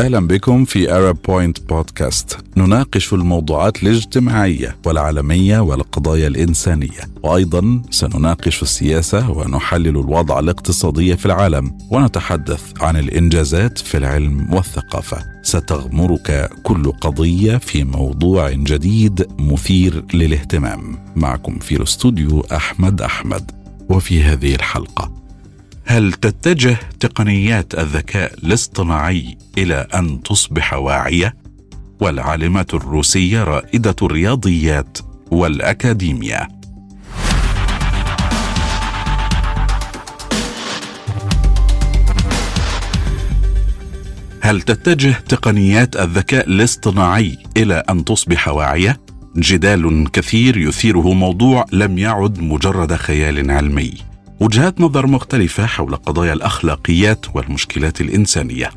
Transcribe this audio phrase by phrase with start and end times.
[0.00, 7.00] أهلا بكم في ارب بوينت بودكاست نناقش الموضوعات الاجتماعية والعالمية والقضايا الإنسانية.
[7.22, 11.78] وأيضا سنناقش السياسة ونحلل الوضع الاقتصادي في العالم.
[11.90, 15.18] ونتحدث عن الإنجازات في العلم والثقافة.
[15.42, 20.98] ستغمرك كل قضية في موضوع جديد مثير للاهتمام.
[21.16, 23.50] معكم في الاستوديو أحمد أحمد.
[23.88, 25.21] وفي هذه الحلقة
[25.84, 31.34] هل تتجه تقنيات الذكاء الاصطناعي إلى أن تصبح واعية؟
[32.00, 34.98] والعالمه الروسية رائدة الرياضيات
[35.30, 36.48] والاكاديميا
[44.40, 49.00] هل تتجه تقنيات الذكاء الاصطناعي إلى أن تصبح واعية؟
[49.36, 54.11] جدال كثير يثيره موضوع لم يعد مجرد خيال علمي.
[54.40, 58.70] وجهات نظر مختلفة حول قضايا الأخلاقيات والمشكلات الإنسانية.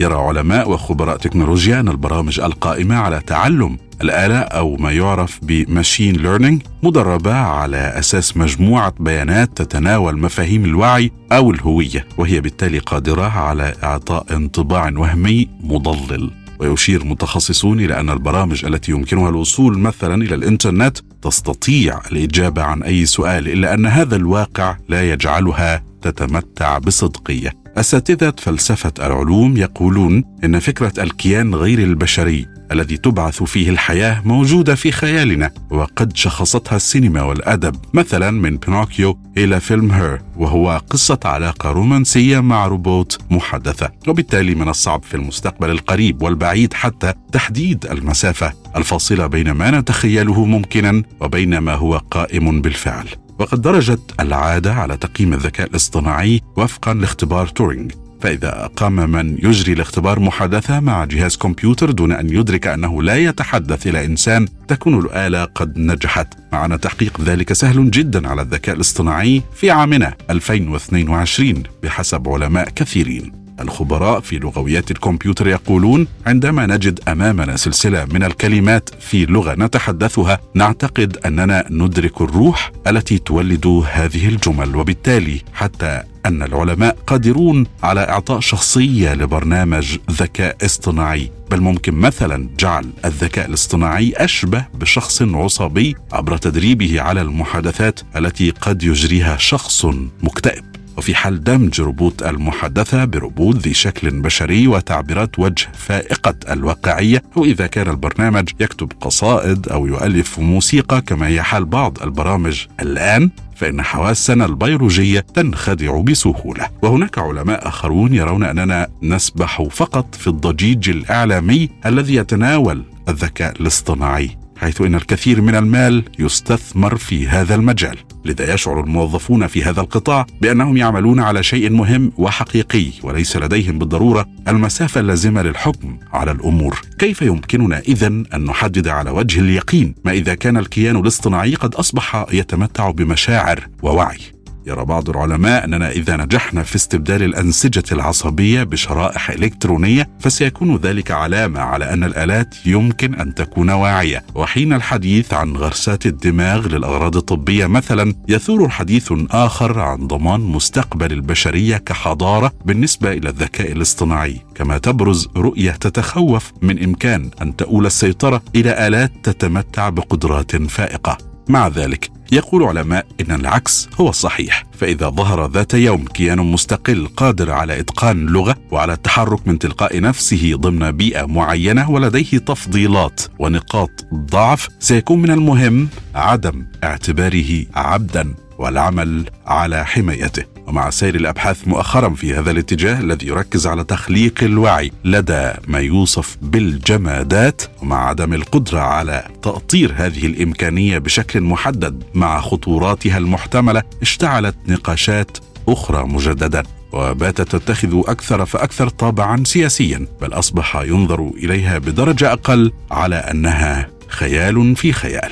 [0.00, 6.16] يرى علماء وخبراء تكنولوجيا أن البرامج القائمة على تعلم الآلة أو ما يعرف ب machine
[6.16, 13.74] learning مدربة على أساس مجموعة بيانات تتناول مفاهيم الوعي أو الهوية وهي بالتالي قادرة على
[13.84, 20.98] إعطاء انطباع وهمي مضلل ويشير متخصصون إلى أن البرامج التي يمكنها الوصول مثلا إلى الإنترنت
[21.22, 27.52] تستطيع الإجابة عن أي سؤال إلا أن هذا الواقع لا يجعلها تتمتع بصدقية.
[27.76, 34.92] أساتذة فلسفة العلوم يقولون إن فكرة الكيان غير البشري الذي تبعث فيه الحياة موجودة في
[34.92, 42.40] خيالنا وقد شخصتها السينما والأدب مثلا من بينوكيو إلى فيلم Her وهو قصة علاقة رومانسية
[42.40, 49.50] مع روبوت محدثه وبالتالي من الصعب في المستقبل القريب والبعيد حتى تحديد المسافة الفاصلة بين
[49.50, 53.08] ما نتخيله ممكنا وبين ما هو قائم بالفعل.
[53.38, 57.92] وقد درجت العادة على تقييم الذكاء الاصطناعي وفقا لاختبار تورينج.
[58.20, 63.86] فإذا أقام من يجري الاختبار محادثة مع جهاز كمبيوتر دون أن يدرك أنه لا يتحدث
[63.86, 66.34] إلى إنسان تكون الآلة قد نجحت.
[66.52, 73.37] مع أن تحقيق ذلك سهل جدا على الذكاء الاصطناعي في عامنا 2022 بحسب علماء كثيرين.
[73.60, 81.16] الخبراء في لغويات الكمبيوتر يقولون عندما نجد أمامنا سلسلة من الكلمات في لغة نتحدثها نعتقد
[81.26, 89.14] أننا ندرك الروح التي تولد هذه الجمل وبالتالي حتى أن العلماء قادرون على إعطاء شخصية
[89.14, 91.30] لبرنامج ذكاء اصطناعي.
[91.50, 98.82] بل ممكن مثلا جعل الذكاء الاصطناعي أشبه بشخص عصبي عبر تدريبه على المحادثات التي قد
[98.82, 99.84] يجريها شخص
[100.22, 100.67] مكتئب.
[100.98, 107.66] وفي حال دمج ربوط المحادثة بربوط ذي شكل بشري وتعبيرات وجه فائقة الواقعية أو إذا
[107.66, 114.44] كان البرنامج يكتب قصائد أو يؤلف موسيقى كما هي حال بعض البرامج الآن فإن حواسنا
[114.44, 116.68] البيولوجية تنخدع بسهولة.
[116.82, 124.30] وهناك علماء آخرون يرون أننا نسبح فقط في الضجيج الإعلامي الذي يتناول الذكاء الاصطناعي.
[124.60, 130.26] حيث إن الكثير من المال يستثمر في هذا المجال لذا يشعر الموظفون في هذا القطاع
[130.40, 136.80] بأنهم يعملون على شيء مهم وحقيقي وليس لديهم بالضرورة المسافة اللازمة للحكم على الأمور.
[136.98, 142.26] كيف يمكننا اذا أن نحدد على وجه اليقين ما إذا كان الكيان الاصطناعي قد أصبح
[142.32, 144.18] يتمتع بمشاعر ووعي؟
[144.68, 151.60] يرى بعض العلماء أننا إذا نجحنا في استبدال الأنسجة العصبية بشرائح إلكترونية فسيكون ذلك علامة
[151.60, 154.24] على أن الآلات يمكن أن تكون واعية.
[154.34, 161.76] وحين الحديث عن غرسات الدماغ للأغراض الطبية مثلا يثور حديث آخر عن ضمان مستقبل البشرية
[161.76, 164.40] كحضارة بالنسبة إلى الذكاء الاصطناعي.
[164.54, 171.18] كما تبرز رؤية تتخوف من إمكان أن تؤول السيطرة إلى آلات تتمتع بقدرات فائقة.
[171.48, 177.52] مع ذلك يقول علماء إن العكس هو الصحيح فإذا ظهر ذات يوم كيان مستقل قادر
[177.52, 184.68] على إتقان لغه وعلى التحرك من تلقاء نفسه ضمن بيئة معينة ولديه تفضيلات ونقاط ضعف
[184.78, 190.57] سيكون من المهم عدم اعتباره عبدا والعمل على حمايته.
[190.68, 196.36] ومع سير الأبحاث مؤخرا في هذا الاتجاه الذي يركز على تخليق الوعي لدى ما يوصف
[196.42, 205.38] بالجمادات ومع عدم القدرة على تأطير هذه الإمكانية بشكل محدد مع خطوراتها المحتملة اشتعلت نقاشات
[205.68, 206.62] أخرى مجددا
[206.92, 214.76] وباتت تتخذ أكثر فأكثر طابعا سياسيا بل أصبح ينظر إليها بدرجة أقل على أنها خيال
[214.76, 215.30] في خيال.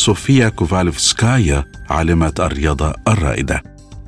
[0.00, 3.62] صوفيا كوفالفسكايا عالمة الرياضة الرائدة.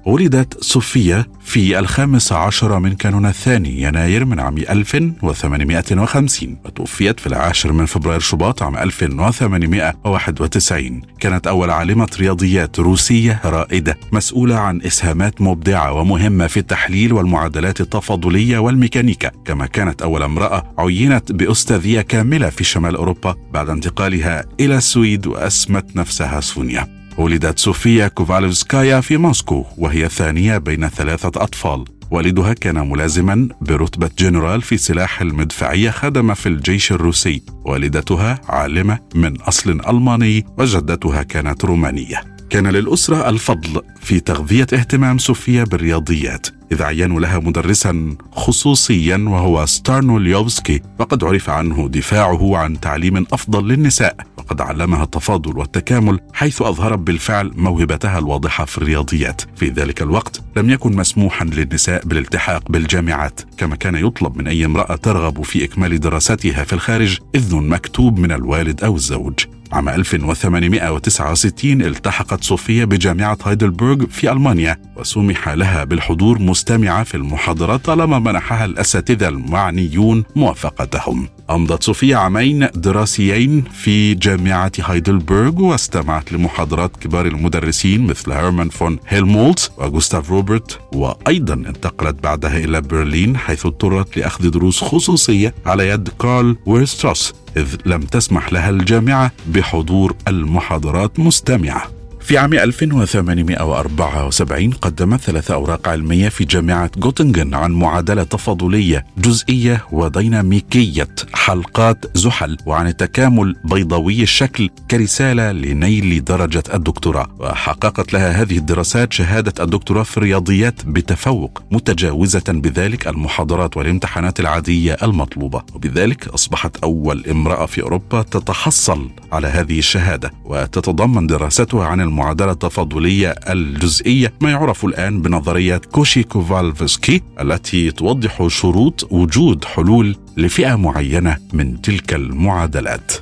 [0.07, 7.73] ولدت صوفيا في الخامس عشر من كانون الثاني يناير من عام 1850 وتوفيت في العاشر
[7.73, 15.93] من فبراير شباط عام 1891 كانت أول عالمة رياضيات روسية رائدة مسؤولة عن إسهامات مبدعة
[15.93, 19.31] ومهمة في التحليل والمعادلات التفاضلية والميكانيكا.
[19.45, 25.97] كما كانت أول امرأة عينت بأستاذية كاملة في شمال أوروبا بعد انتقالها إلى السويد وأسمت
[25.97, 27.02] نفسها سونيا.
[27.19, 31.85] ولدت صوفيا كوفالوفسكايا في موسكو وهي الثانية بين ثلاثة أطفال.
[32.11, 37.43] والدها كان ملازما برتبة جنرال في سلاح المدفعية خدم في الجيش الروسي.
[37.65, 42.23] والدتها عالمة من أصل ألماني وجدتها كانت رومانية.
[42.51, 50.19] كان للأسرة الفضل في تغذية اهتمام صوفيا بالرياضيات إذ عينوا لها مدرسا خصوصيا وهو ستارنو
[50.19, 54.17] ليوفسكي وقد عرف عنه دفاعه عن تعليم أفضل للنساء.
[54.53, 59.43] وقد علمها التفاضل والتكامل حيث أظهرت بالفعل موهبتها الواضحة في الرياضيات.
[59.57, 64.97] في ذلك الوقت لم يكن مسموحا للنساء بالالتحاق بالجامعات كما كان يطلب من أي امرأة
[64.97, 69.35] ترغب في إكمال دراستها في الخارج إذن مكتوب من الوالد أو الزوج.
[69.73, 78.19] عام 1869 التحقت صوفيا بجامعة هايدلبرغ في ألمانيا وسمح لها بالحضور مستمعة في المحاضرات طالما
[78.19, 81.29] منحها الأساتذة المعنيون موافقتهم.
[81.51, 89.71] أمضت صوفيا عامين دراسيين في جامعة هايدلبرغ واستمعت لمحاضرات كبار المدرسين مثل هيرمان فون هيلمولتز
[89.79, 96.57] وغوستاف روبرت وأيضا انتقلت بعدها إلى برلين حيث اضطرت لأخذ دروس خصوصية على يد كارل
[96.67, 97.35] ويرستروس.
[97.57, 102.02] إذ لم تسمح لها الجامعة بحضور المحاضرات مستمعة.
[102.23, 111.09] في عام 1874 قدمت ثلاث أوراق علمية في جامعة غوتنغن عن معادلة تفاضلية جزئية وديناميكية
[111.35, 117.29] حلقات زحل وعن التكامل بيضاوي الشكل كرسالة لنيل درجة الدكتوراه.
[117.39, 125.63] وحققت لها هذه الدراسات شهادة الدكتوراه في الرياضيات بتفوق متجاوزة بذلك المحاضرات والامتحانات العادية المطلوبة.
[125.75, 130.31] وبذلك أصبحت أول امرأة في أوروبا تتحصل على هذه الشهادة.
[130.45, 139.09] وتتضمن دراستها عن المعادلة التفاضلية الجزئية ما يعرف الآن بنظرية كوشي كوفالفسكي التي توضح شروط
[139.13, 143.13] وجود حلول لفئة معينة من تلك المعادلات.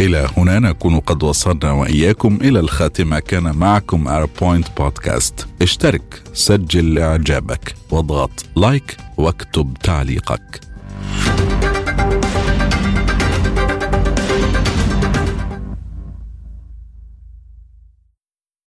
[0.00, 3.18] إلى هنا نكون قد وصلنا وإياكم إلى الخاتمة.
[3.18, 10.60] كان معكم أربوينت بودكاست اشترك سجل إعجابك واضغط like واكتب تعليقك.